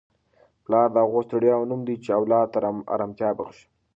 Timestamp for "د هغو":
0.93-1.19